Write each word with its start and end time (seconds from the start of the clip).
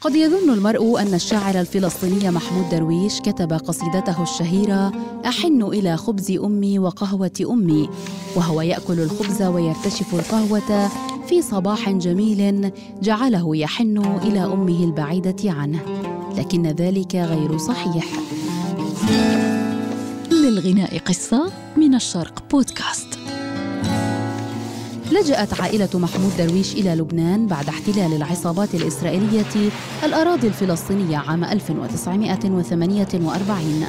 قد 0.00 0.14
يظن 0.14 0.50
المرء 0.50 1.00
أن 1.00 1.14
الشاعر 1.14 1.60
الفلسطيني 1.60 2.30
محمود 2.30 2.68
درويش 2.68 3.20
كتب 3.20 3.52
قصيدته 3.52 4.22
الشهيرة 4.22 4.92
أحن 5.26 5.62
إلى 5.62 5.96
خبز 5.96 6.30
أمي 6.30 6.78
وقهوة 6.78 7.30
أمي 7.50 7.88
وهو 8.36 8.60
يأكل 8.60 9.00
الخبز 9.00 9.42
ويرتشف 9.42 10.14
القهوة 10.14 10.88
في 11.28 11.42
صباح 11.42 11.90
جميل 11.90 12.72
جعله 13.02 13.56
يحن 13.56 13.98
إلى 14.22 14.44
أمه 14.44 14.84
البعيدة 14.84 15.52
عنه 15.52 15.80
لكن 16.36 16.66
ذلك 16.66 17.14
غير 17.14 17.58
صحيح. 17.58 18.06
للغناء 20.30 20.98
قصة 20.98 21.52
من 21.76 21.94
الشرق 21.94 22.42
بودكاست. 22.50 23.17
لجأت 25.12 25.60
عائلة 25.60 25.88
محمود 25.94 26.32
درويش 26.38 26.74
إلى 26.74 26.94
لبنان 26.94 27.46
بعد 27.46 27.68
احتلال 27.68 28.16
العصابات 28.16 28.74
الإسرائيلية 28.74 29.70
الأراضي 30.04 30.46
الفلسطينية 30.46 31.16
عام 31.16 31.44
1948 31.44 33.84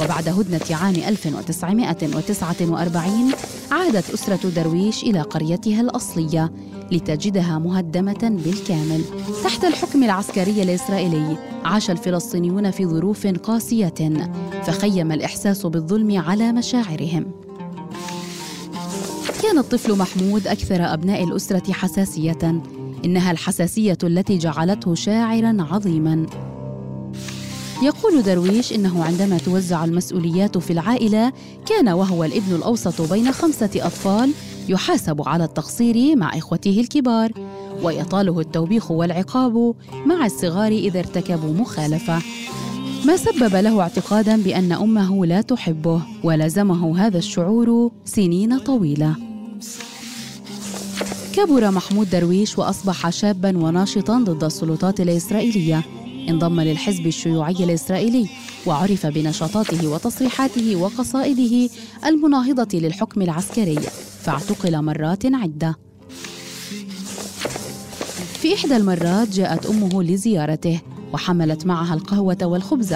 وبعد 0.00 0.28
هدنة 0.28 0.60
عام 0.70 0.94
1949 0.94 3.32
عادت 3.70 4.10
أسرة 4.10 4.48
درويش 4.48 5.02
إلى 5.02 5.20
قريتها 5.20 5.80
الأصلية 5.80 6.52
لتجدها 6.92 7.58
مهدمة 7.58 8.38
بالكامل 8.44 9.02
تحت 9.44 9.64
الحكم 9.64 10.02
العسكري 10.02 10.62
الإسرائيلي. 10.62 11.36
عاش 11.64 11.90
الفلسطينيون 11.90 12.70
في 12.70 12.86
ظروف 12.86 13.26
قاسية 13.26 13.94
فخيم 14.66 15.12
الإحساس 15.12 15.66
بالظلم 15.66 16.18
على 16.18 16.52
مشاعرهم. 16.52 17.47
كان 19.58 19.64
الطفل 19.64 19.98
محمود 19.98 20.46
أكثر 20.46 20.94
أبناء 20.94 21.24
الأسرة 21.24 21.72
حساسية 21.72 22.62
إنها 23.04 23.30
الحساسية 23.30 23.98
التي 24.04 24.38
جعلته 24.38 24.94
شاعرا 24.94 25.56
عظيما. 25.70 26.26
يقول 27.82 28.22
درويش 28.22 28.72
إنه 28.72 29.04
عندما 29.04 29.38
توزع 29.38 29.84
المسؤوليات 29.84 30.58
في 30.58 30.72
العائلة 30.72 31.32
كان 31.66 31.88
وهو 31.88 32.24
الابن 32.24 32.54
الأوسط 32.54 33.12
بين 33.12 33.32
خمسة 33.32 33.70
أطفال 33.74 34.30
يحاسب 34.68 35.28
على 35.28 35.44
التقصير 35.44 36.16
مع 36.16 36.38
إخوته 36.38 36.80
الكبار 36.80 37.32
ويطاله 37.82 38.40
التوبيخ 38.40 38.90
والعقاب 38.90 39.74
مع 40.06 40.26
الصغار 40.26 40.72
إذا 40.72 40.98
ارتكبوا 40.98 41.54
مخالفة. 41.54 42.18
ما 43.06 43.16
سبب 43.16 43.56
له 43.56 43.80
اعتقادا 43.80 44.36
بأن 44.36 44.72
أمه 44.72 45.26
لا 45.26 45.40
تحبه 45.40 46.02
ولزمه 46.24 47.06
هذا 47.06 47.18
الشعور 47.18 47.90
سنين 48.04 48.58
طويلة. 48.58 49.27
كبر 51.32 51.70
محمود 51.70 52.10
درويش 52.10 52.58
وأصبح 52.58 53.10
شابا 53.10 53.58
وناشطا 53.58 54.18
ضد 54.18 54.44
السلطات 54.44 55.00
الإسرائيلية. 55.00 55.84
انضم 56.28 56.60
للحزب 56.60 57.06
الشيوعي 57.06 57.64
الإسرائيلي 57.64 58.28
وعرف 58.66 59.06
بنشاطاته 59.06 59.88
وتصريحاته 59.88 60.76
وقصائده 60.76 61.70
المناهضة 62.06 62.78
للحكم 62.78 63.22
العسكري 63.22 63.78
فاعتقل 64.20 64.82
مرات 64.82 65.26
عدة. 65.26 65.76
في 68.40 68.54
إحدى 68.54 68.76
المرات 68.76 69.28
جاءت 69.28 69.66
أمه 69.66 70.02
لزيارته 70.02 70.80
وحملت 71.12 71.66
معها 71.66 71.94
القهوة 71.94 72.38
والخبز. 72.42 72.94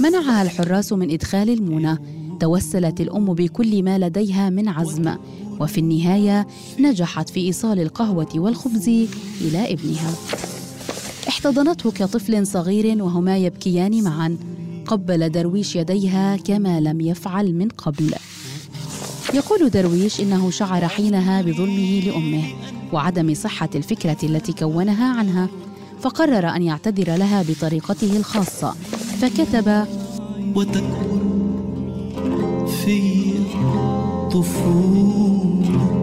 منعها 0.00 0.42
الحراس 0.42 0.92
من 0.92 1.10
إدخال 1.10 1.50
المونة. 1.50 1.98
توسلت 2.40 3.00
الأم 3.00 3.34
بكل 3.34 3.82
ما 3.82 3.98
لديها 3.98 4.50
من 4.50 4.68
عزم. 4.68 5.16
وفي 5.60 5.78
النهاية 5.78 6.46
نجحت 6.80 7.28
في 7.28 7.40
إيصال 7.40 7.80
القهوة 7.80 8.28
والخبز 8.34 8.88
إلى 9.40 9.72
ابنها. 9.72 10.14
احتضنته 11.28 11.90
كطفل 11.90 12.46
صغير 12.46 13.02
وهما 13.02 13.38
يبكيان 13.38 14.02
معا. 14.02 14.36
قبل 14.86 15.28
درويش 15.28 15.76
يديها 15.76 16.36
كما 16.36 16.80
لم 16.80 17.00
يفعل 17.00 17.54
من 17.54 17.68
قبل. 17.68 18.14
يقول 19.34 19.70
درويش 19.70 20.20
إنه 20.20 20.50
شعر 20.50 20.88
حينها 20.88 21.42
بظلمه 21.42 22.00
لأمه 22.00 22.44
وعدم 22.92 23.34
صحة 23.34 23.70
الفكرة 23.74 24.16
التي 24.22 24.52
كونها 24.52 25.18
عنها. 25.18 25.48
فقرر 26.00 26.48
أن 26.48 26.62
يعتذر 26.62 27.16
لها 27.16 27.42
بطريقته 27.48 28.16
الخاصة. 28.16 28.74
فكتب 29.20 29.86
وتكبر 30.54 31.35
في 32.86 33.32
طفولة 34.30 36.02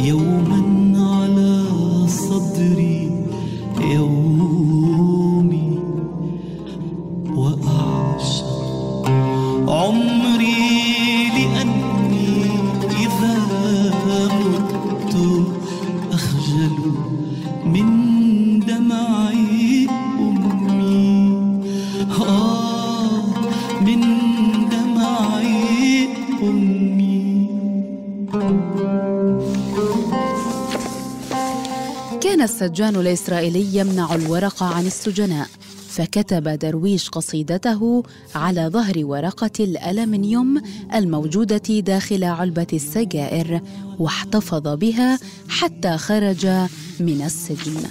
يوما 0.00 0.62
على 0.96 1.64
صدري. 2.08 2.97
كان 32.38 32.44
السجان 32.44 32.96
الإسرائيلي 32.96 33.78
يمنع 33.78 34.14
الورق 34.14 34.62
عن 34.62 34.86
السجناء 34.86 35.46
فكتب 35.88 36.48
درويش 36.48 37.08
قصيدته 37.08 38.02
على 38.34 38.68
ظهر 38.72 38.94
ورقة 38.98 39.50
الألمنيوم 39.60 40.62
الموجودة 40.94 41.80
داخل 41.80 42.24
علبة 42.24 42.66
السجائر 42.72 43.60
واحتفظ 43.98 44.68
بها 44.68 45.18
حتى 45.48 45.98
خرج 45.98 46.46
من 47.00 47.22
السجن. 47.26 47.82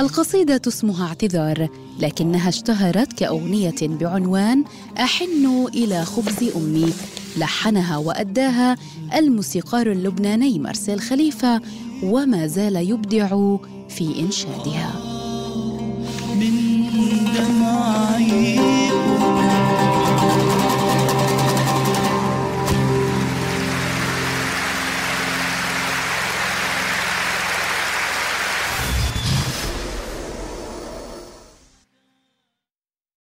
القصيدة 0.00 0.62
اسمها 0.68 1.06
اعتذار 1.06 1.68
لكنها 2.00 2.48
اشتهرت 2.48 3.12
كأغنية 3.12 3.80
بعنوان 3.82 4.64
أحن 4.98 5.66
إلى 5.74 6.04
خبز 6.04 6.50
أمي 6.56 6.92
لحنها 7.36 7.96
وأداها 7.96 8.76
الموسيقار 9.14 9.92
اللبناني 9.92 10.58
مارسيل 10.58 11.00
خليفة 11.00 11.60
وما 12.02 12.46
زال 12.46 12.76
يبدع 12.76 13.56
في 13.88 14.20
إنشادها. 14.20 14.94
من 16.40 16.90
دمعي 17.36 18.99